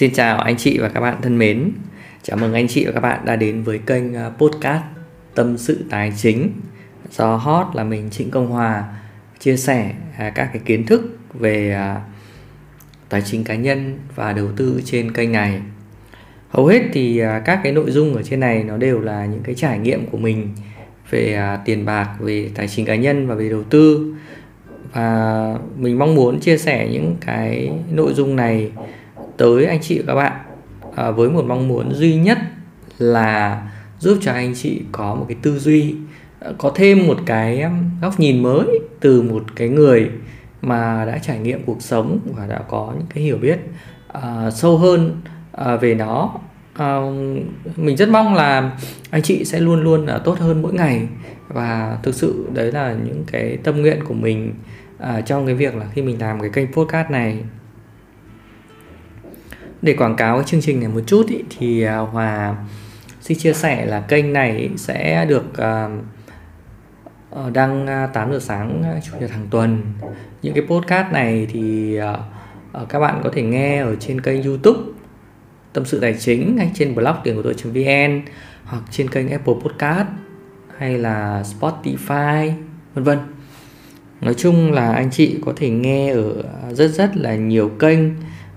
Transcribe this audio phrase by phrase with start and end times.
[0.00, 1.70] Xin chào anh chị và các bạn thân mến.
[2.22, 4.82] Chào mừng anh chị và các bạn đã đến với kênh ờ, podcast
[5.34, 6.50] Tâm sự tài chính
[7.10, 8.84] do hot là mình Trịnh Công Hòa
[9.38, 12.00] chia sẻ à, các cái kiến thức về à,
[13.08, 15.60] tài chính cá nhân và đầu tư trên kênh này.
[16.48, 19.42] Hầu hết thì à, các cái nội dung ở trên này nó đều là những
[19.42, 20.48] cái trải nghiệm của mình
[21.10, 24.14] về tiền bạc, về tài chính cá nhân và về đầu tư.
[24.92, 28.70] Và mình mong muốn chia sẻ những cái nội dung này
[29.40, 30.32] tới anh chị và các bạn
[30.96, 32.38] à, với một mong muốn duy nhất
[32.98, 33.62] là
[33.98, 35.94] giúp cho anh chị có một cái tư duy
[36.40, 40.10] à, có thêm một cái um, góc nhìn mới từ một cái người
[40.62, 43.58] mà đã trải nghiệm cuộc sống và đã có những cái hiểu biết
[44.18, 45.20] uh, sâu hơn
[45.60, 46.34] uh, về nó.
[46.74, 47.14] Uh,
[47.76, 48.78] mình rất mong là
[49.10, 51.08] anh chị sẽ luôn luôn uh, tốt hơn mỗi ngày
[51.48, 54.54] và thực sự đấy là những cái tâm nguyện của mình
[55.02, 57.38] uh, trong cái việc là khi mình làm cái kênh podcast này
[59.82, 62.56] để quảng cáo cái chương trình này một chút ý, thì à, Hòa
[63.20, 65.90] xin chia sẻ là kênh này sẽ được uh,
[67.52, 69.82] đăng à, 8 giờ sáng chủ nhật hàng tuần.
[70.42, 74.80] Những cái podcast này thì uh, các bạn có thể nghe ở trên kênh YouTube
[75.72, 78.22] tâm sự tài chính hay trên blog tiền của tôi.vn
[78.64, 80.08] hoặc trên kênh Apple Podcast
[80.78, 82.52] hay là Spotify
[82.94, 83.18] vân vân.
[84.20, 88.00] Nói chung là anh chị có thể nghe ở rất rất là nhiều kênh.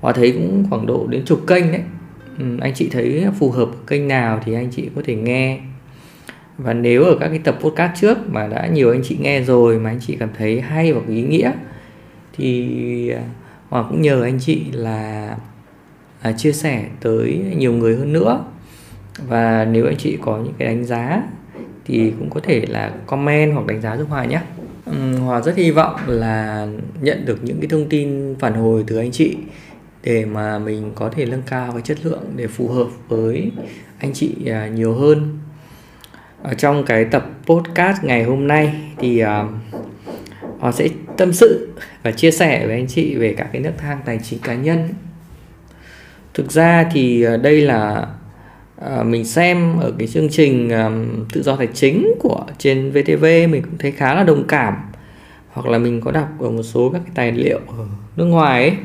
[0.04, 1.82] Hòa thấy cũng khoảng độ đến chục kênh đấy.
[2.40, 5.60] Ừ, anh chị thấy phù hợp kênh nào thì anh chị có thể nghe.
[6.58, 9.80] Và nếu ở các cái tập podcast trước mà đã nhiều anh chị nghe rồi
[9.80, 11.52] mà anh chị cảm thấy hay và có ý nghĩa
[12.38, 13.22] thì à,
[13.70, 15.38] Hòa cũng nhờ anh chị là
[16.22, 18.46] à, chia sẻ tới nhiều người hơn nữa.
[19.28, 21.24] Và nếu anh chị có những cái đánh giá
[21.86, 24.42] thì cũng có thể là comment hoặc đánh giá giúp Hòa nhé.
[24.86, 26.68] Ừ, Hòa rất hy vọng là
[27.02, 29.36] nhận được những cái thông tin phản hồi từ anh chị
[30.04, 33.52] để mà mình có thể nâng cao cái chất lượng để phù hợp với
[34.00, 35.40] anh chị à, nhiều hơn.
[36.42, 39.44] Ở trong cái tập podcast ngày hôm nay thì à,
[40.60, 40.88] họ sẽ
[41.18, 44.40] tâm sự và chia sẻ với anh chị về các cái nước thang tài chính
[44.40, 44.90] cá nhân.
[46.34, 48.08] Thực ra thì à, đây là
[49.04, 53.62] mình xem ở cái chương trình um, tự do tài chính của trên VTV mình
[53.62, 54.76] cũng thấy khá là đồng cảm.
[55.50, 58.70] Hoặc là mình có đọc ở một số các cái tài liệu ở nước ngoài
[58.70, 58.78] ấy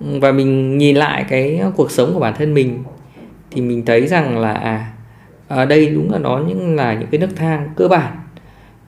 [0.00, 2.84] và mình nhìn lại cái cuộc sống của bản thân mình
[3.50, 4.92] thì mình thấy rằng là à
[5.48, 8.16] ở đây đúng là nó những là những cái nước thang cơ bản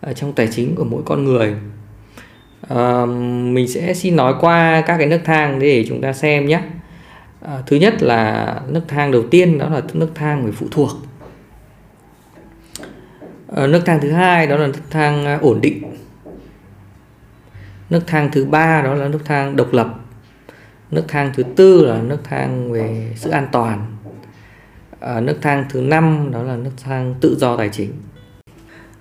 [0.00, 1.54] ở trong tài chính của mỗi con người.
[2.69, 3.06] À,
[3.52, 6.60] mình sẽ xin nói qua các cái nước thang để chúng ta xem nhé.
[7.40, 10.90] À, thứ nhất là nước thang đầu tiên đó là nước thang về phụ thuộc.
[13.46, 15.82] Ờ, à, nước thang thứ hai đó là nước thang à, ổn định.
[17.90, 19.94] Nước thang thứ ba đó là nước thang độc lập
[20.91, 23.97] nước thang thứ tư là nước thang về sự an toàn.
[25.00, 27.93] À, nước thang thứ năm đó là nước thang tự do tài chính.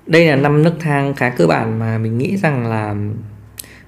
[0.07, 2.95] Đây là năm nước thang khá cơ bản mà mình nghĩ rằng là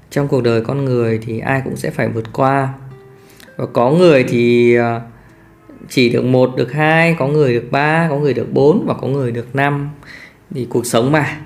[0.09, 2.73] trong cuộc đời con người thì ai cũng sẽ phải vượt qua.
[3.55, 5.01] Và có người thì à,
[5.89, 9.07] chỉ được một được hai có người được ba có người được bốn và có
[9.07, 9.89] người được năm.
[10.55, 11.37] Thì cuộc sống mà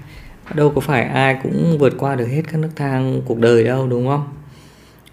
[0.56, 3.88] đâu có phải ai cũng vượt qua được hết các nước thang cuộc đời đâu
[3.88, 4.28] đúng không?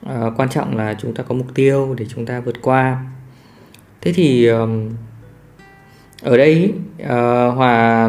[0.07, 3.05] À, quan trọng là chúng ta có mục tiêu để chúng ta vượt qua.
[4.01, 4.91] Thế thì um,
[6.23, 6.73] ở đây
[7.03, 7.09] uh,
[7.57, 8.09] hòa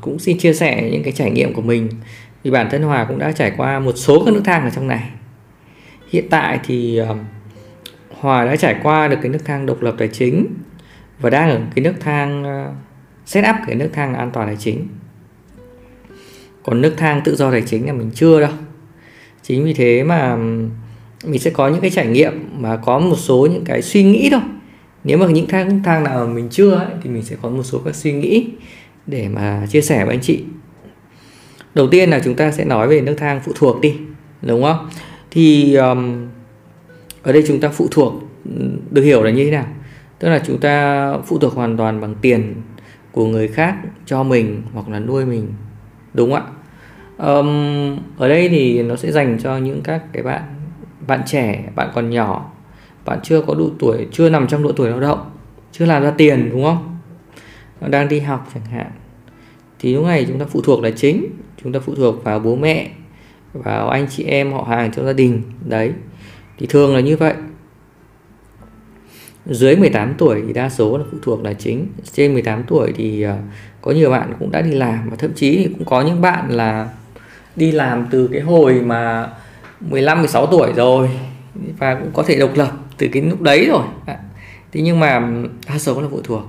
[0.00, 1.88] cũng xin chia sẻ những cái trải nghiệm của mình.
[2.42, 4.88] Vì bản thân hòa cũng đã trải qua một số các nước thang ở trong
[4.88, 5.10] này.
[6.08, 7.00] Hiện tại thì
[8.20, 10.46] hòa đã trải qua được cái nước thang độc lập tài chính
[11.20, 12.74] và đang ở cái nước thang uh,
[13.26, 14.88] set up cái nước thang an toàn tài chính.
[16.62, 18.50] Còn nước thang tự do tài chính là mình chưa đâu.
[19.42, 20.36] Chính vì thế mà
[21.24, 24.28] mình sẽ có những cái trải nghiệm mà có một số những cái suy nghĩ
[24.30, 24.40] thôi.
[25.04, 27.62] Nếu mà những thang thang nào mà mình chưa ấy, thì mình sẽ có một
[27.62, 28.46] số các suy nghĩ
[29.06, 30.44] để mà chia sẻ với anh chị.
[31.74, 33.94] Đầu tiên là chúng ta sẽ nói về nước thang phụ thuộc đi
[34.42, 34.88] đúng không?
[35.30, 36.26] Thì um,
[37.22, 38.14] ở đây chúng ta phụ thuộc
[38.90, 39.66] được hiểu là như thế nào?
[40.18, 42.54] Tức là chúng ta phụ thuộc hoàn toàn bằng tiền
[43.12, 43.76] của người khác
[44.06, 45.46] cho mình hoặc là nuôi mình
[46.14, 46.52] đúng không ạ?
[47.26, 50.42] Um, ở đây thì nó sẽ dành cho những các cái bạn
[51.08, 52.52] bạn trẻ, bạn còn nhỏ,
[53.04, 55.30] bạn chưa có đủ tuổi, chưa nằm trong độ tuổi lao động,
[55.72, 56.98] chưa làm ra tiền, đúng không?
[57.80, 58.90] Đang đi học chẳng hạn.
[59.78, 61.26] Thì lúc này chúng ta phụ thuộc là chính,
[61.62, 62.90] chúng ta phụ thuộc vào bố mẹ,
[63.52, 65.92] vào anh chị em, họ hàng trong gia đình, đấy.
[66.58, 67.34] Thì thường là như vậy.
[69.46, 71.86] Dưới 18 tuổi thì đa số là phụ thuộc là chính.
[72.12, 73.36] Trên 18 tuổi thì ờ,
[73.82, 76.50] có nhiều bạn cũng đã đi làm và thậm chí thì cũng có những bạn
[76.50, 76.88] là
[77.56, 79.28] đi làm từ cái hồi mà
[79.80, 81.10] 15 16 tuổi rồi
[81.78, 83.84] và cũng có thể độc lập từ cái lúc đấy rồi.
[84.72, 85.32] Thế nhưng mà
[85.68, 86.42] đa số là phụ thuộc.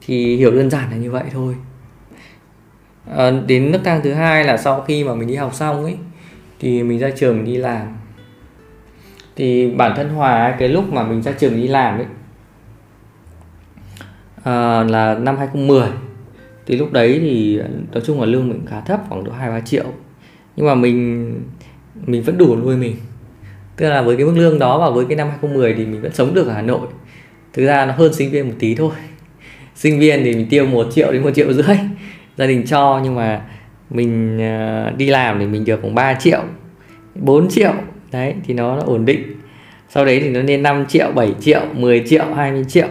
[0.00, 1.54] Thì hiểu đơn giản là như vậy thôi.
[3.16, 5.96] À, đến nước thang thứ hai là sau khi mà mình đi học xong ấy
[6.60, 7.96] thì mình ra trường mình đi làm.
[9.36, 12.06] Thì bản thân hòa cái lúc mà mình ra trường đi làm ấy
[14.44, 15.88] à, là năm 2010
[16.66, 17.60] thì lúc đấy thì
[17.92, 19.84] nói chung là lương mình khá thấp khoảng độ hai ba triệu.
[20.56, 21.34] Nhưng mà mình
[21.94, 22.96] mình vẫn đủ nuôi mình.
[23.76, 26.12] Tức là với cái mức lương đó và với cái năm 2010 thì mình vẫn
[26.12, 26.88] sống được ở Hà Nội.
[27.52, 28.92] Thực ra nó hơn sinh viên một tí thôi.
[29.74, 31.76] Sinh viên thì mình tiêu một triệu đến một triệu rưỡi.
[32.36, 33.42] Gia đình cho nhưng mà
[33.90, 36.42] mình à, đi làm thì mình được khoảng 3 triệu
[37.14, 37.72] 4 triệu.
[38.12, 39.22] Đấy thì nó, nó ổn định.
[39.88, 42.88] Sau đấy thì nó lên 5 triệu 7 triệu 10 triệu 20 triệu.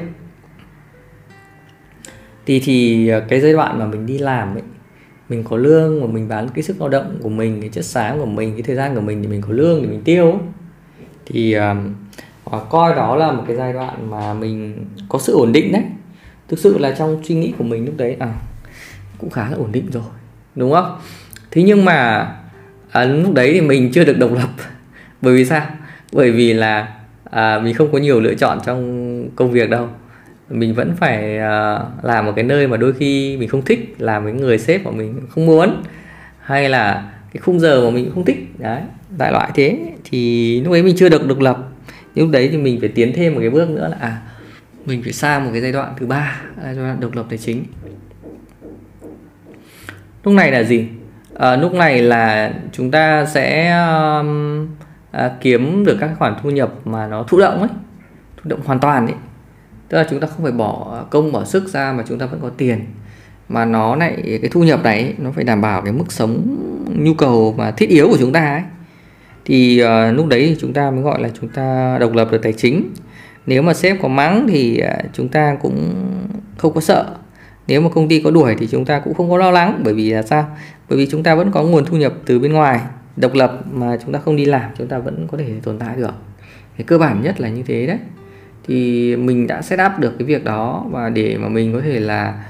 [2.46, 4.64] Thì thì cái giai đoạn mà mình đi làm ấy
[5.32, 8.20] mình có lương mà mình bán cái sức lao động của mình cái chất xám
[8.20, 10.40] của mình cái thời gian của mình thì mình có lương thì mình tiêu.
[11.26, 11.58] Thì
[12.46, 15.84] uh, coi đó là một cái giai đoạn mà mình có sự ổn định đấy.
[16.48, 18.34] Thực sự là trong suy nghĩ của mình lúc đấy à
[19.18, 20.04] cũng khá là ổn định rồi
[20.56, 20.98] đúng không?
[21.52, 22.28] Thế nhưng mà
[22.92, 24.50] à, lúc đấy thì mình chưa được độc lập.
[25.22, 25.66] Bởi vì sao?
[26.12, 26.94] Bởi vì là
[27.24, 29.90] à, mình không có nhiều lựa chọn trong công việc đâu
[30.52, 34.24] mình vẫn phải uh, làm một cái nơi mà đôi khi mình không thích làm
[34.24, 35.84] với người sếp mà mình không muốn
[36.40, 38.60] hay là cái khung giờ mà mình không thích.
[38.60, 38.82] Đấy
[39.18, 39.78] đại loại thế.
[40.04, 41.58] Thì lúc ấy mình chưa được độc lập.
[42.16, 44.22] Nhưng lúc đấy thì mình phải tiến thêm một cái bước nữa là à
[44.86, 47.38] mình phải sang một cái giai đoạn thứ ba à, giai đoạn độc lập tài
[47.38, 47.64] chính.
[50.24, 50.88] Lúc này là gì?
[51.36, 54.68] À, lúc này là chúng ta sẽ um,
[55.12, 57.70] à, kiếm được các khoản thu nhập mà nó thụ động ấy
[58.38, 59.16] thụ động hoàn toàn ấy
[59.92, 62.40] tức là chúng ta không phải bỏ công bỏ sức ra mà chúng ta vẫn
[62.42, 62.86] có tiền
[63.50, 66.58] mà nó lại cái thu nhập này nó phải đảm bảo cái mức sống
[66.98, 68.62] nhu cầu mà thiết yếu của chúng ta ấy
[69.46, 72.54] thì uh, lúc đấy chúng ta mới gọi là chúng ta độc lập được tài
[72.54, 72.90] chính
[73.46, 75.94] nếu mà sếp có mắng thì uh, chúng ta cũng
[76.58, 77.06] không có sợ
[77.68, 79.94] nếu mà công ty có đuổi thì chúng ta cũng không có lo lắng bởi
[79.94, 80.58] vì là sao
[80.90, 82.80] bởi vì chúng ta vẫn có nguồn thu nhập từ bên ngoài
[83.16, 85.96] độc lập mà chúng ta không đi làm chúng ta vẫn có thể tồn tại
[85.96, 86.14] được
[86.78, 87.98] cái cơ bản nhất là như thế đấy
[88.68, 92.00] thì mình đã set up được cái việc đó và để mà mình có thể
[92.00, 92.44] là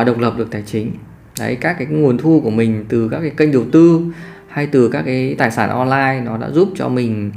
[0.00, 0.92] uh, độc lập được tài chính.
[1.40, 4.00] Đấy các cái nguồn thu của mình từ các cái kênh đầu tư
[4.48, 7.32] hay từ các cái tài sản online nó đã giúp cho mình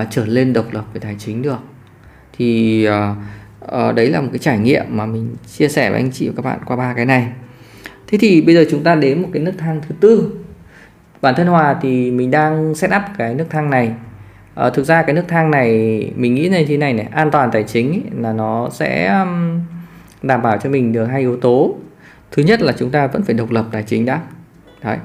[0.00, 1.58] uh, trở lên độc lập về tài chính được.
[2.38, 3.16] Thì uh,
[3.64, 6.34] uh, đấy là một cái trải nghiệm mà mình chia sẻ với anh chị và
[6.36, 7.28] các bạn qua ba cái này.
[8.06, 10.38] Thế thì bây giờ chúng ta đến một cái nấc thang thứ tư.
[11.20, 13.92] Bản thân hòa thì mình đang set up cái nấc thang này
[14.54, 15.68] à, thực ra cái nước thang này
[16.16, 19.18] mình nghĩ là như thế này này an toàn tài chính ý, là nó sẽ
[19.20, 19.60] um,
[20.22, 21.74] đảm bảo cho mình được hai yếu tố.
[22.30, 24.20] Thứ nhất là chúng ta vẫn phải độc lập tài chính đã.
[24.82, 24.98] Đấy.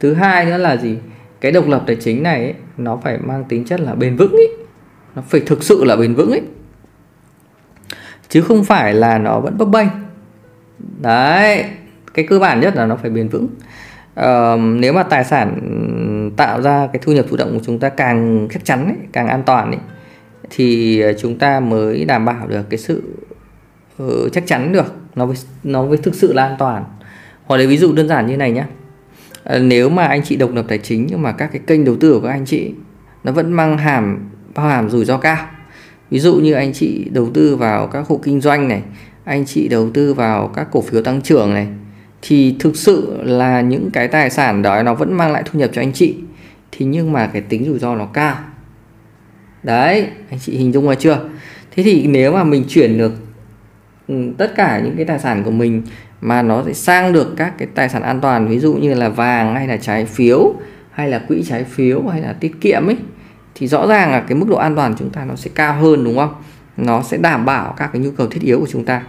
[0.00, 0.98] Thứ hai nữa là gì?
[1.40, 4.32] Cái độc lập tài chính này ấy, nó phải mang tính chất là bền vững
[4.32, 4.48] ấy
[5.14, 6.42] nó phải thực sự là bền vững ấy
[8.28, 9.88] chứ không phải là nó vẫn bấp bênh.
[11.00, 11.64] Đấy.
[12.14, 13.48] Cái cơ bản nhất là nó phải bền vững
[14.20, 15.60] uh, nếu mà tài sản
[16.36, 19.28] tạo ra cái thu nhập thụ động của chúng ta càng chắc chắn ấy, càng
[19.28, 19.80] an toàn ấy,
[20.50, 23.02] thì ờ, chúng ta mới đảm bảo được cái sự
[24.02, 26.84] uh, chắc chắn được nó với nó với thực sự là an toàn.
[27.44, 28.66] Hoặc lấy ví dụ đơn giản như này nhé uh,
[29.44, 31.96] ờ, nếu mà anh chị độc lập tài chính nhưng mà các cái kênh đầu
[32.00, 32.74] tư của các anh chị
[33.24, 35.46] nó vẫn mang hàm bao hàm rủi ro cao.
[36.10, 38.82] Ví dụ như anh chị đầu tư vào các hộ kinh doanh này
[39.24, 41.66] anh chị đầu tư vào các cổ phiếu tăng trưởng này
[42.28, 45.70] thì thực sự là những cái tài sản đó nó vẫn mang lại thu nhập
[45.72, 46.16] cho anh chị.
[46.72, 48.36] Thì nhưng mà cái tính rủi ro nó cao.
[49.62, 51.28] Đấy, anh chị hình dung ra chưa?
[51.70, 53.12] Thế thì nếu mà mình chuyển được
[54.08, 55.82] ừ, tất cả những cái tài sản của mình
[56.20, 59.08] mà nó sẽ sang được các cái tài sản an toàn, ví dụ như là
[59.08, 60.54] vàng hay là trái phiếu,
[60.90, 62.96] hay là quỹ trái phiếu, hay là tiết kiệm ấy,
[63.54, 65.74] thì rõ ràng là cái mức độ an toàn của chúng ta nó sẽ cao
[65.74, 66.34] hơn, đúng không?
[66.76, 69.02] Nó sẽ đảm bảo các cái nhu cầu thiết yếu của chúng ta.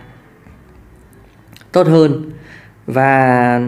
[1.71, 2.31] Tốt hơn
[2.87, 3.61] và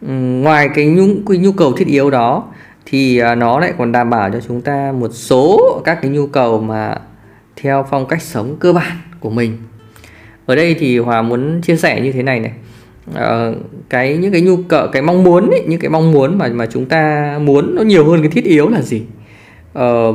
[0.00, 2.44] ừ, ngoài cái nhu, cái nhu cầu thiết yếu đó
[2.86, 6.26] thì à, nó lại còn đảm bảo cho chúng ta một số các cái nhu
[6.26, 6.96] cầu mà
[7.56, 9.58] theo phong cách sống cơ bản của mình.
[10.46, 12.52] Ở đây thì hòa muốn chia sẻ như thế này này.
[13.14, 13.54] Ờ,
[13.88, 16.66] cái những cái nhu cầu cái mong muốn ấy, những cái mong muốn mà mà
[16.66, 19.02] chúng ta muốn nó nhiều hơn cái thiết yếu là gì?
[19.72, 20.12] Ờ,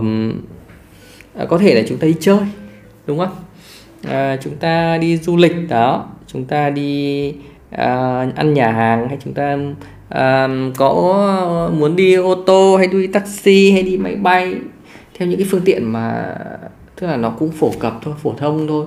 [1.50, 2.40] có thể là chúng ta đi chơi
[3.08, 3.36] đúng không?
[4.08, 6.08] À, chúng ta đi du lịch đó.
[6.28, 7.34] Chúng ta đi
[7.74, 9.58] uh, ăn nhà hàng hay chúng ta
[10.08, 14.56] uh, có muốn đi ô tô hay đi taxi hay đi máy bay
[15.18, 16.36] theo những cái phương tiện mà
[17.00, 18.86] tức là nó cũng phổ cập thôi phổ thông thôi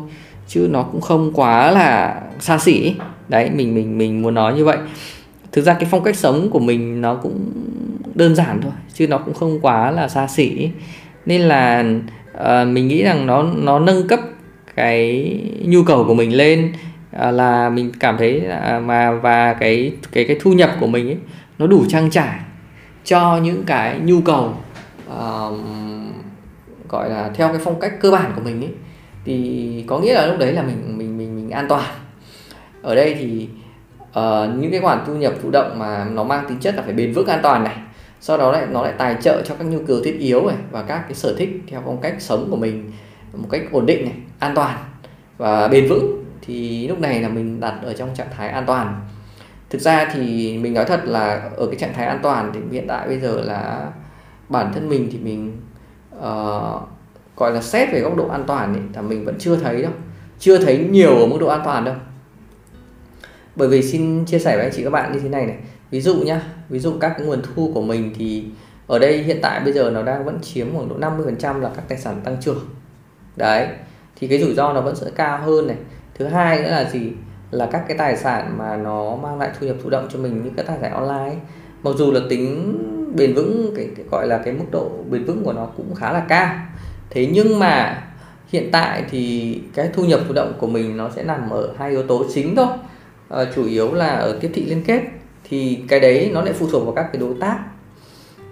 [0.48, 2.94] chứ nó cũng không quá là xa xỉ.
[3.28, 4.76] Đấy mình mình mình muốn nói như vậy.
[5.52, 7.52] Thực ra cái phong cách sống của mình nó cũng
[8.14, 10.70] đơn giản thôi chứ nó cũng không quá là xa xỉ.
[11.26, 11.84] Nên là
[12.34, 14.20] uh, mình nghĩ rằng nó nó nâng cấp
[14.76, 15.30] cái
[15.64, 16.72] nhu cầu của mình lên
[17.12, 21.06] à, là mình cảm thấy à, mà và cái cái cái thu nhập của mình
[21.06, 21.18] ấy
[21.58, 22.38] nó đủ trang trải
[23.04, 24.54] cho những cái nhu cầu
[25.08, 25.58] uh,
[26.88, 28.70] gọi là theo cái phong cách cơ bản của mình ấy
[29.24, 31.84] thì có nghĩa là lúc đấy là mình mình mình mình an toàn.
[32.82, 33.48] Ở đây thì
[34.04, 36.94] uh, những cái khoản thu nhập thụ động mà nó mang tính chất là phải
[36.94, 37.76] bền vững an toàn này
[38.20, 40.82] sau đó lại nó lại tài trợ cho các nhu cầu thiết yếu này và
[40.82, 42.92] các cái sở thích theo phong cách sống của mình
[43.32, 44.76] một cách ổn định này an toàn
[45.38, 49.06] và bền vững thì lúc này là mình đặt ở trong trạng thái an toàn.
[49.70, 52.84] Thực ra thì mình nói thật là ở cái trạng thái an toàn thì hiện
[52.88, 53.90] tại bây giờ là
[54.48, 55.60] bản thân mình thì mình
[56.16, 56.82] uh,
[57.36, 59.92] gọi là xét về góc độ an toàn thì là mình vẫn chưa thấy đâu.
[60.38, 61.94] Chưa thấy nhiều ở mức độ an toàn đâu.
[63.56, 65.56] Bởi vì xin chia sẻ với anh chị các bạn như thế này này.
[65.90, 68.44] Ví dụ nhá ví dụ các cái nguồn thu của mình thì
[68.86, 71.84] ở đây hiện tại bây giờ nó đang vẫn chiếm khoảng độ 50% là các
[71.88, 72.64] tài sản tăng trưởng.
[73.36, 73.68] Đấy
[74.16, 75.76] thì cái rủi ro nó vẫn sẽ cao hơn này
[76.14, 77.12] thứ hai nữa là gì?
[77.50, 80.44] Là các cái tài sản mà nó mang lại thu nhập thụ động cho mình
[80.44, 81.36] như các tài sản online
[81.82, 82.78] mặc dù là tính
[83.16, 86.12] bền vững cái, cái gọi là cái mức độ bền vững của nó cũng khá
[86.12, 86.54] là cao.
[87.10, 88.02] Thế nhưng mà
[88.48, 91.90] hiện tại thì cái thu nhập thụ động của mình nó sẽ nằm ở hai
[91.90, 92.66] yếu tố chính thôi.
[93.28, 95.02] À, chủ yếu là ở tiếp thị liên kết.
[95.48, 97.58] Thì cái đấy nó lại phụ thuộc vào các cái đối tác.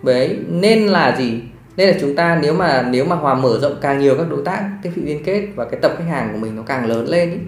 [0.02, 1.40] Đấy nên là gì?
[1.76, 4.44] Nên là chúng ta nếu mà nếu mà hòa mở rộng càng nhiều các đối
[4.44, 7.08] tác tiếp thị liên kết và cái tập khách hàng của mình nó càng lớn
[7.08, 7.38] lên ý,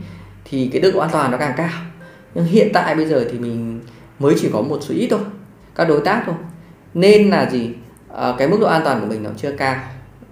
[0.45, 1.69] thì cái độ an toàn nó càng cao.
[2.35, 3.81] Nhưng hiện tại bây giờ thì mình
[4.19, 5.21] mới chỉ có một số ít thôi
[5.75, 6.35] các đối tác thôi.
[6.95, 7.71] Nên là gì?
[8.17, 9.75] À, cái mức độ an toàn của mình nó chưa cao.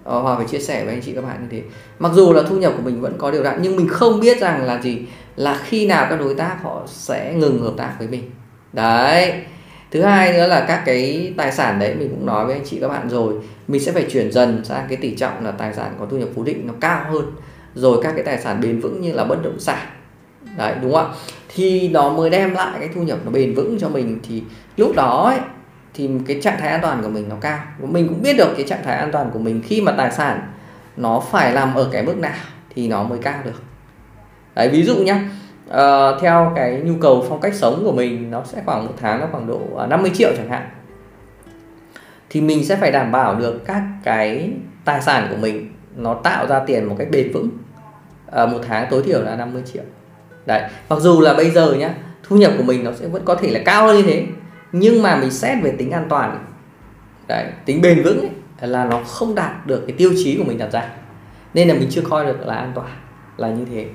[0.04, 1.62] À, Hòa phải chia sẻ với anh chị các bạn như thế.
[1.99, 4.40] Mặc dù là thu nhập của mình vẫn có điều đặn nhưng mình không biết
[4.40, 4.99] rằng là gì
[5.37, 8.30] là khi nào các đối tác họ sẽ ngừng hợp tác với mình.
[8.73, 9.42] Đấy
[9.90, 12.78] thứ hai nữa là các cái tài sản đấy mình cũng nói với anh chị
[12.80, 13.35] các bạn rồi
[13.68, 16.28] mình sẽ phải chuyển dần sang cái tỷ trọng là tài sản có thu nhập
[16.37, 17.32] cố định nó cao hơn.
[17.75, 19.87] Rồi các cái tài sản bền vững như là bất động sản.
[20.56, 21.14] Đấy đúng không ạ?
[21.54, 24.18] Thì nó mới đem lại cái thu nhập nó bền vững cho mình.
[24.28, 24.42] Thì
[24.76, 25.38] lúc đó ấy,
[25.94, 27.59] thì cái trạng thái an toàn của mình nó cao.
[27.80, 30.52] Mình cũng biết được cái trạng thái an toàn của mình khi mà tài sản
[30.97, 32.38] nó phải làm ở cái mức nào
[32.75, 33.62] thì nó mới cao được.
[34.54, 35.28] Đấy ví dụ nhá
[35.75, 39.21] uh, theo cái nhu cầu phong cách sống của mình nó sẽ khoảng một tháng
[39.21, 40.71] nó khoảng độ à, 50 triệu chẳng hạn.
[42.31, 44.53] Thì mình sẽ phải đảm bảo được các cái
[44.85, 47.49] tài sản của mình nó tạo ra tiền một cách bền vững.
[48.43, 49.83] Uh, một tháng tối thiểu là 50 triệu.
[50.47, 53.35] Đấy mặc dù là bây giờ nhá thu nhập của mình nó sẽ vẫn có
[53.35, 54.27] thể là cao hơn như thế
[54.73, 56.45] nhưng mà mình xét về tính an toàn
[57.29, 58.31] đấy tính bền vững ấy,
[58.69, 60.89] là nó không đạt được cái tiêu chí của mình đặt ra.
[61.55, 62.89] Nên là mình chưa coi được là an toàn
[63.37, 63.87] là như thế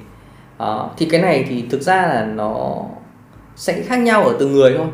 [0.58, 2.76] à, thì cái này thì thực ra là nó
[3.56, 4.88] sẽ khác nhau ở từng người thôi.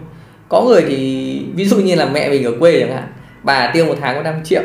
[0.49, 3.07] Có người thì ví dụ như là mẹ mình ở quê chẳng hạn
[3.43, 4.61] bà tiêu một tháng có 5 triệu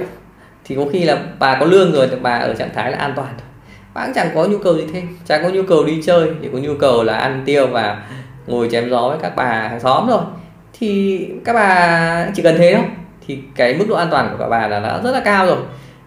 [0.65, 3.13] thì có khi là bà có lương rồi thì bà ở trạng thái là an
[3.17, 3.49] toàn thôi.
[3.95, 6.49] Bà cũng chẳng có nhu cầu gì thêm chẳng có nhu cầu đi chơi chỉ
[6.53, 8.03] có nhu cầu là ăn tiêu và
[8.47, 10.21] ngồi chém gió với các bà hàng xóm rồi
[10.79, 12.85] thì các bà chỉ cần thế thôi.
[13.27, 15.57] Thì cái mức độ an toàn của các bà là đã rất là cao rồi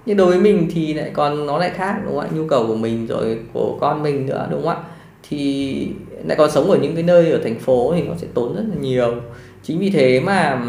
[0.10, 2.28] nhưng đối với mình thì lại còn nó lại khác đúng không ạ?
[2.32, 4.84] Nhu cầu của mình rồi của con mình nữa đúng không ạ?
[5.30, 5.88] Thì
[6.28, 8.64] lại còn sống ở những cái nơi ở thành phố thì nó sẽ tốn rất
[8.70, 9.16] là nhiều.
[9.64, 10.62] Chính vì thế mà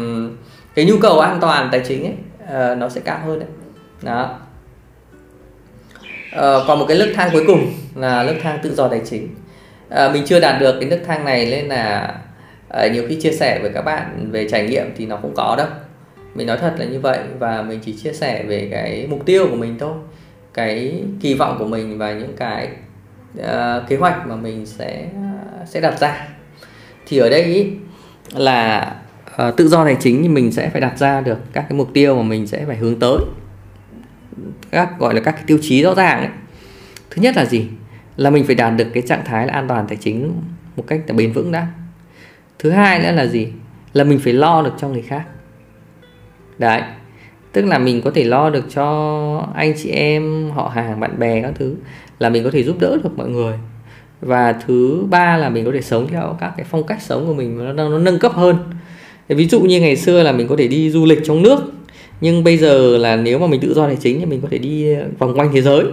[0.75, 3.49] cái nhu cầu an toàn tài chính ấy uh, nó sẽ cao hơn đấy.
[4.01, 4.39] Đó.
[6.35, 9.27] Uh, còn một cái lớp thang cuối cùng là lớp thang tự do tài chính.
[9.89, 12.15] Uh, mình chưa đạt được cái nước thang này nên là
[12.85, 15.55] uh, nhiều khi chia sẻ với các bạn về trải nghiệm thì nó không có
[15.57, 15.67] đâu
[16.35, 19.47] mình nói thật là như vậy và mình chỉ chia sẻ về cái mục tiêu
[19.49, 19.93] của mình thôi
[20.53, 22.69] cái kỳ vọng của mình và những cái
[23.39, 26.27] uh, kế hoạch mà mình sẽ ờ, sẽ đặt ra.
[27.07, 27.67] Thì ở đây ý,
[28.33, 28.95] là
[29.47, 31.89] uh, tự do tài chính thì mình sẽ phải đặt ra được các cái mục
[31.93, 33.17] tiêu mà mình sẽ phải hướng tới.
[34.71, 36.29] Các gọi là các cái tiêu chí rõ ràng ấy.
[37.09, 37.67] thứ nhất là gì?
[38.17, 40.33] Là mình phải đạt được cái trạng thái là an toàn tài chính
[40.75, 41.67] một cách là bền vững đã.
[42.59, 43.47] Thứ hai nữa là gì?
[43.93, 45.23] Là mình phải lo được cho người khác
[46.61, 46.81] đấy.
[47.51, 51.41] Tức là mình có thể lo được cho anh chị em họ hàng bạn bè
[51.41, 51.75] các thứ
[52.19, 53.53] là mình có thể giúp đỡ được mọi người.
[54.21, 57.33] Và thứ ba là mình có thể sống theo các cái phong cách sống của
[57.33, 58.55] mình nó, nó nâng cấp hơn.
[59.27, 61.59] Ví dụ như ngày xưa là mình có thể đi du lịch trong nước
[62.21, 64.57] nhưng bây giờ là nếu mà mình tự do tài chính thì mình có thể
[64.57, 65.85] đi ờ, vòng quanh thế giới.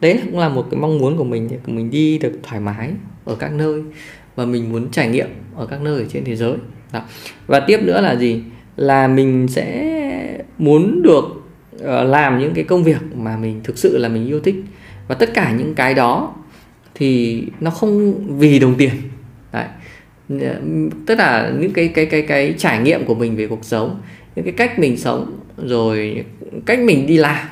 [0.00, 2.90] Đấy cũng là một cái mong muốn của mình của mình đi được thoải mái
[3.24, 3.82] ở các nơi
[4.36, 6.54] và mình muốn trải nghiệm ở các nơi ở trên thế giới.
[6.92, 7.00] Đó.
[7.46, 8.40] và tiếp nữa là gì?
[8.80, 9.96] Là mình sẽ
[10.58, 11.24] muốn được
[11.74, 14.54] uh, làm những cái công việc mà mình thực sự là mình yêu thích.
[15.08, 16.34] Và tất cả những cái đó
[16.94, 18.92] thì nó không vì đồng tiền.
[19.52, 19.66] Đấy.
[21.06, 24.00] Tức là những cái cái cái cái trải nghiệm của mình về cuộc sống
[24.36, 26.24] những cái cách mình sống rồi
[26.66, 27.46] cách mình đi làm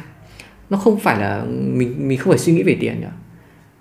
[0.70, 3.12] nó không phải là mình mình không phải suy nghĩ về tiền nữa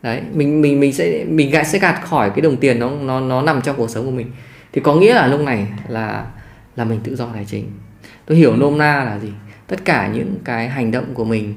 [0.01, 3.19] đấy mình mình mình sẽ mình gạt sẽ gạt khỏi cái đồng tiền nó nó
[3.19, 4.27] nó nằm trong cuộc sống của mình.
[4.73, 6.25] Thì có nghĩa là lúc này là
[6.77, 7.65] là mình tự do tài chính.
[8.25, 9.31] Tôi hiểu nôm na là gì.
[9.67, 11.53] Tất cả những cái hành động của mình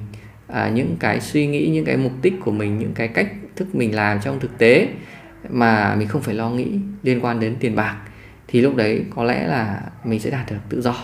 [0.46, 3.74] à, những cái suy nghĩ những cái mục đích của mình những cái cách thức
[3.74, 4.88] mình làm trong thực tế
[5.48, 6.66] mà mình không phải lo nghĩ
[7.02, 7.96] liên quan đến tiền bạc
[8.48, 10.94] thì lúc đấy có lẽ là mình sẽ đạt được tự do.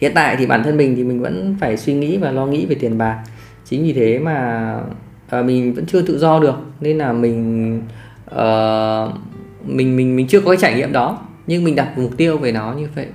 [0.00, 2.66] Hiện tại thì bản thân mình thì mình vẫn phải suy nghĩ và lo nghĩ
[2.66, 3.22] về tiền bạc.
[3.64, 4.80] Chính vì thế mà
[5.28, 7.76] à, mình vẫn chưa tự do được nên là mình
[8.30, 9.10] uh,
[9.64, 12.52] mình mình mình chưa có cái trải nghiệm đó nhưng mình đặt mục tiêu về
[12.52, 13.06] nó như vậy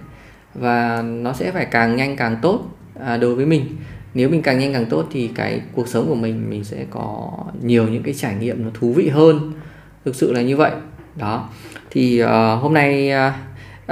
[0.54, 2.66] và nó sẽ phải càng nhanh càng tốt
[3.00, 3.66] à, đối với mình.
[4.14, 7.32] Nếu mình càng nhanh càng tốt thì cái cuộc sống của mình mình sẽ có
[7.62, 9.54] nhiều những cái trải nghiệm nó thú vị hơn.
[10.06, 10.72] Thực sự là như vậy.
[11.16, 11.50] Đó.
[11.90, 12.30] Thì uh,
[12.62, 13.12] hôm nay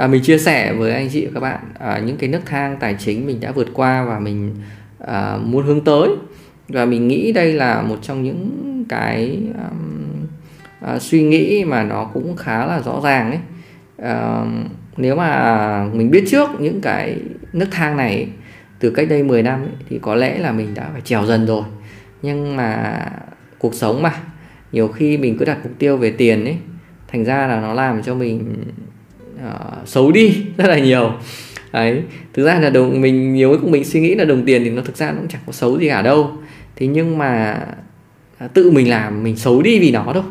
[0.04, 1.60] uh, mình chia sẻ với anh chị và các bạn
[1.98, 4.54] uh, những cái nước thang tài chính mình đã vượt qua và mình
[5.02, 5.08] uh,
[5.44, 6.08] muốn hướng tới.
[6.68, 9.38] Và mình nghĩ đây là một trong những cái
[9.70, 10.26] um,
[10.94, 13.40] uh, suy nghĩ mà nó cũng khá là rõ ràng đấy
[14.02, 14.48] uh,
[14.96, 17.16] nếu mà mình biết trước những cái
[17.52, 18.28] nước thang này
[18.78, 21.46] từ cách đây 10 năm ấy, thì có lẽ là mình đã phải trèo dần
[21.46, 21.62] rồi.
[22.22, 23.00] Nhưng mà
[23.58, 24.14] cuộc sống mà
[24.72, 26.56] nhiều khi mình cứ đặt mục tiêu về tiền ấy
[27.08, 28.64] thành ra là nó làm cho mình
[29.46, 31.12] uh, xấu đi rất là nhiều.
[31.72, 32.02] Đấy
[32.32, 34.82] thực ra là đồng mình nhiều lúc mình suy nghĩ là đồng tiền thì nó
[34.82, 36.30] thực ra nó cũng chẳng có xấu gì cả đâu.
[36.76, 37.60] Thế nhưng mà
[38.38, 40.24] à, tự mình làm mình xấu đi vì nó đâu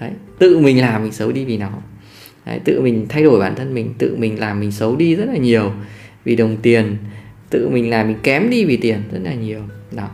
[0.00, 1.70] đấy tự mình làm mình xấu đi vì nó
[2.48, 5.24] đấy, tự mình thay đổi bản thân mình tự mình làm mình xấu đi rất
[5.24, 5.72] là nhiều
[6.24, 6.96] vì đồng tiền
[7.50, 9.60] tự mình làm mình kém đi vì tiền rất là nhiều.
[9.92, 10.08] Đó.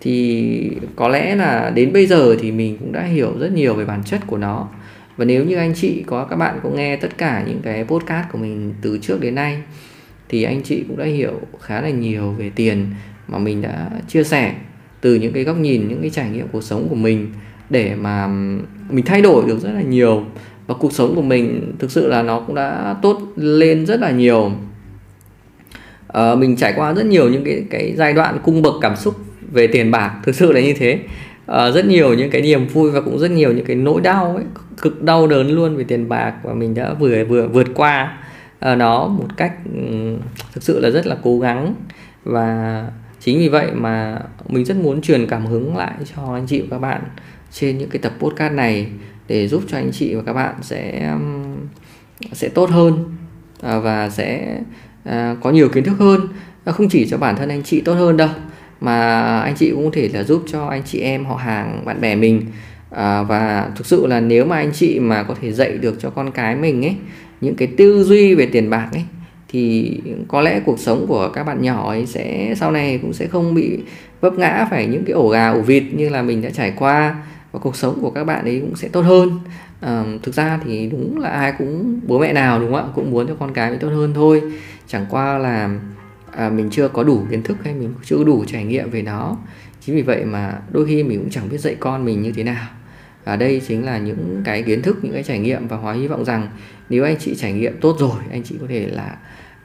[0.00, 3.84] Thì có lẽ là đến bây giờ thì mình cũng đã hiểu rất nhiều về
[3.84, 4.68] bản chất của nó.
[5.16, 8.28] Và nếu như anh chị có các bạn có nghe tất cả những cái podcast
[8.32, 9.62] của mình từ trước đến nay
[10.28, 12.86] thì anh chị cũng đã hiểu khá là nhiều về tiền
[13.28, 14.54] mà mình đã chia sẻ
[15.00, 17.32] từ những cái góc nhìn những cái trải nghiệm cuộc sống của mình
[17.70, 18.26] để mà
[18.90, 20.24] mình thay đổi được rất là nhiều
[20.70, 24.10] và cuộc sống của mình thực sự là nó cũng đã tốt lên rất là
[24.10, 24.52] nhiều.
[26.08, 29.14] À, mình trải qua rất nhiều những cái cái giai đoạn cung bậc cảm xúc
[29.52, 30.98] về tiền bạc thực sự là như thế.
[31.46, 34.36] À, rất nhiều những cái niềm vui và cũng rất nhiều những cái nỗi đau
[34.36, 34.44] ấy
[34.82, 38.18] cực đau đớn luôn về tiền bạc và mình đã vừa vừa vượt qua.
[38.60, 39.52] Ờ, nó một cách
[40.52, 41.74] thực sự là rất là cố gắng.
[42.24, 42.84] Và
[43.20, 46.66] chính vì vậy mà mình rất muốn truyền cảm hứng lại cho anh chị và
[46.70, 47.02] các bạn
[47.52, 48.86] trên những cái tập podcast này
[49.30, 51.56] để giúp cho anh chị và các bạn sẽ um,
[52.32, 53.04] sẽ tốt hơn
[53.62, 54.58] à, và sẽ
[55.04, 56.20] à, có nhiều kiến thức hơn.
[56.64, 58.28] À, không chỉ cho bản thân anh chị tốt hơn đâu
[58.80, 62.00] mà anh chị cũng có thể là giúp cho anh chị em họ hàng bạn
[62.00, 62.42] bè mình.
[62.90, 66.10] À, và thực sự là nếu mà anh chị mà có thể dạy được cho
[66.10, 66.94] con cái mình ấy
[67.40, 69.04] những cái tư duy về tiền bạc ấy
[69.48, 69.96] thì
[70.28, 73.54] có lẽ cuộc sống của các bạn nhỏ ấy sẽ sau này cũng sẽ không
[73.54, 73.78] bị
[74.20, 77.16] vấp ngã phải những cái ổ gà ổ vịt như là mình đã trải qua
[77.52, 79.40] và cuộc sống của các bạn ấy cũng sẽ tốt hơn.
[79.80, 83.10] À, thực ra thì đúng là ai cũng bố mẹ nào đúng không ạ cũng
[83.10, 84.42] muốn cho con cái mình tốt hơn thôi.
[84.86, 85.78] Chẳng qua là
[86.30, 89.36] à, mình chưa có đủ kiến thức hay mình chưa đủ trải nghiệm về nó.
[89.80, 92.42] Chính vì vậy mà đôi khi mình cũng chẳng biết dạy con mình như thế
[92.44, 92.66] nào.
[93.24, 96.08] Và đây chính là những cái kiến thức những cái trải nghiệm và hóa hy
[96.08, 96.48] vọng rằng
[96.88, 99.16] nếu anh chị trải nghiệm tốt rồi anh chị có thể là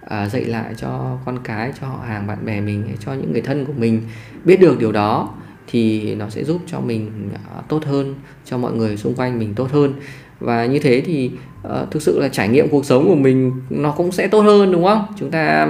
[0.02, 3.42] à, dạy lại cho con cái cho họ hàng bạn bè mình cho những người
[3.42, 4.02] thân của mình
[4.44, 5.36] biết được điều đó
[5.68, 9.54] thì nó sẽ giúp cho mình à, tốt hơn cho mọi người xung quanh mình
[9.56, 9.94] tốt hơn.
[10.40, 11.32] Và như thế thì
[11.68, 14.72] uh, thực sự là trải nghiệm cuộc sống của mình nó cũng sẽ tốt hơn
[14.72, 15.06] đúng không?
[15.18, 15.68] Chúng ta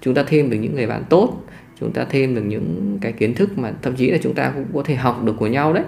[0.00, 1.42] chúng ta thêm được những người bạn tốt
[1.80, 4.64] chúng ta thêm được những cái kiến thức mà thậm chí là chúng ta cũng
[4.74, 5.84] có thể học được của nhau đấy.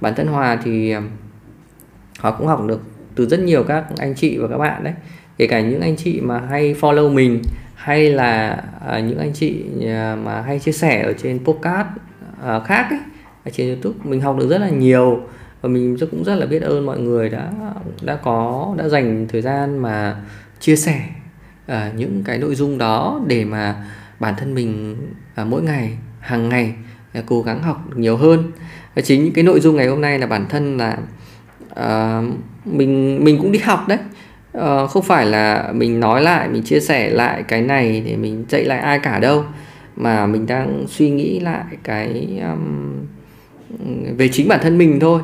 [0.00, 1.02] Bản thân hòa thì à,
[2.18, 2.80] họ cũng học được
[3.14, 4.94] từ rất nhiều các anh chị và các bạn đấy.
[5.38, 7.42] Kể cả những anh chị mà hay follow mình
[7.74, 9.64] hay là à, những anh chị
[10.24, 11.88] mà hay chia sẻ ở trên podcast.
[12.44, 12.98] À, khác ấy,
[13.44, 13.98] ở trên youtube.
[14.04, 15.20] Mình học được rất là nhiều
[15.60, 17.50] và mình cũng rất là biết ơn mọi người đã
[18.02, 20.16] đã có đã dành thời gian mà
[20.60, 21.00] chia sẻ
[21.72, 23.84] uh, những cái nội dung đó để mà
[24.20, 24.96] bản thân mình
[25.40, 26.74] uh, mỗi ngày hàng ngày
[27.18, 28.52] uh, cố gắng học được nhiều hơn.
[28.94, 30.98] Và chính những cái nội dung ngày hôm nay là bản thân là
[31.72, 32.24] uh,
[32.64, 33.98] mình mình cũng đi học đấy.
[34.58, 38.44] Uh, không phải là mình nói lại mình chia sẻ lại cái này để mình
[38.48, 39.44] dạy lại ai cả đâu
[39.96, 42.96] mà mình đang suy nghĩ lại cái um,
[44.16, 45.22] về chính bản thân mình thôi.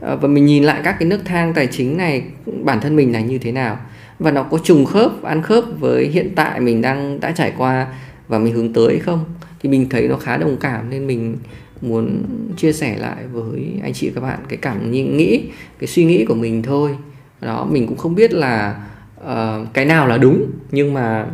[0.00, 2.24] Ờ, và mình nhìn lại các cái nước thang tài chính này
[2.64, 3.78] bản thân mình là như thế nào.
[4.18, 7.86] Và nó có trùng khớp ăn khớp với hiện tại mình đang đã trải qua
[8.28, 9.24] và mình hướng tới không?
[9.60, 11.36] Thì mình thấy nó khá đồng cảm nên mình
[11.80, 12.22] muốn
[12.56, 15.42] chia sẻ lại với anh chị các bạn cái cảm nghĩ
[15.78, 16.96] cái suy nghĩ của mình thôi.
[17.40, 18.76] Đó mình cũng không biết là
[19.20, 21.26] uh, cái nào là đúng nhưng mà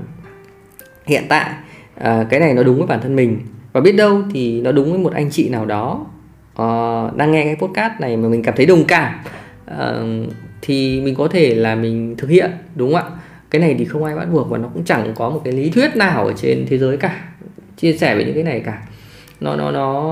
[1.07, 1.51] hiện tại
[2.03, 3.41] à, cái này nó đúng với bản thân mình.
[3.73, 6.07] Và biết đâu thì nó đúng với một anh chị nào đó
[6.53, 9.15] uh, đang nghe cái podcast này mà mình cảm thấy đồng cảm
[9.71, 13.11] uh, thì mình có thể là mình thực hiện đúng không ạ?
[13.51, 15.71] Cái này thì không ai bắt buộc và nó cũng chẳng có một cái lý
[15.71, 17.25] thuyết nào ở trên thế giới cả
[17.77, 18.83] chia sẻ về những cái này cả.
[19.41, 20.03] Nó nó nó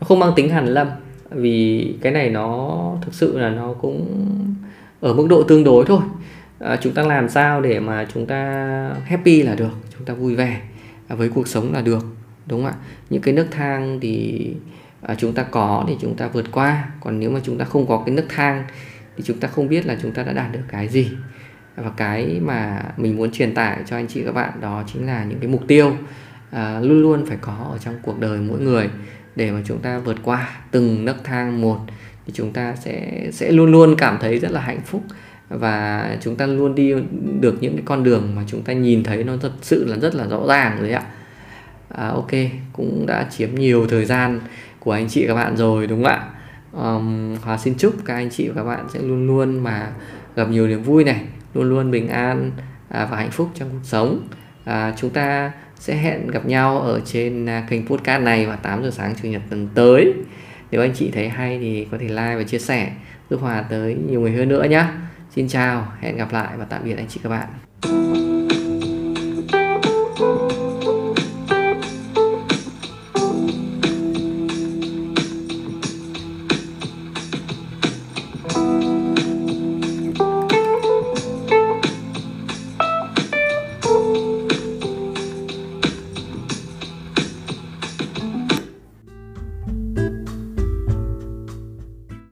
[0.00, 0.88] nó không mang tính hàn lâm
[1.30, 4.06] vì cái này nó thực sự là nó cũng
[5.00, 6.00] ở mức độ tương đối thôi.
[6.58, 8.40] À, chúng ta làm sao để mà chúng ta
[9.04, 10.60] happy là được chúng ta vui vẻ
[11.08, 12.06] với cuộc sống là được
[12.46, 12.76] đúng không ạ?
[13.10, 14.46] Những cái nước thang thì
[15.02, 17.86] à, chúng ta có thì chúng ta vượt qua còn nếu mà chúng ta không
[17.86, 18.64] có cái nước thang
[19.16, 21.08] thì chúng ta không biết là chúng ta đã đạt được cái gì.
[21.76, 25.24] Và cái mà mình muốn truyền tải cho anh chị các bạn đó chính là
[25.24, 25.96] những cái mục tiêu
[26.50, 28.90] à, luôn luôn phải có ở trong cuộc đời mỗi người
[29.36, 31.78] để mà chúng ta vượt qua từng nấc thang một.
[32.26, 35.02] Thì chúng ta sẽ sẽ luôn luôn cảm thấy rất là hạnh phúc
[35.48, 36.94] và chúng ta luôn đi
[37.40, 40.14] được những cái con đường mà chúng ta nhìn thấy nó thật sự là rất
[40.14, 41.02] là rõ ràng rồi ạ.
[41.88, 42.30] À, ok
[42.72, 44.40] cũng đã chiếm nhiều thời gian
[44.78, 46.28] của anh chị các bạn rồi đúng không ạ?
[46.72, 49.90] Um, Hòa xin chúc các anh chị và các bạn sẽ luôn luôn mà
[50.36, 52.50] gặp nhiều niềm vui này luôn luôn bình an
[52.88, 54.28] à, và hạnh phúc trong cuộc sống.
[54.64, 58.82] À, chúng ta sẽ hẹn gặp nhau ở trên à, kênh podcast này vào 8
[58.82, 60.14] giờ sáng chủ nhật tuần tới.
[60.70, 62.92] Nếu anh chị thấy hay thì có thể like và chia sẻ
[63.30, 64.84] giúp Hòa tới nhiều người hơn nữa nhé
[65.38, 67.48] Xin chào, hẹn gặp lại và tạm biệt anh chị các bạn.